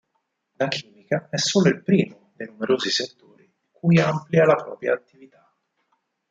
La 0.57 0.67
chimica 0.67 1.27
è 1.29 1.37
solo 1.37 1.67
il 1.69 1.83
primo 1.83 2.31
dei 2.35 2.47
numerosi 2.47 2.89
settori 2.89 3.47
cui 3.69 3.99
amplia 3.99 4.45
la 4.45 4.55
propria 4.55 4.95
attività. 4.95 5.47